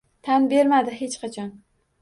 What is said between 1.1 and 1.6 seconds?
qachon.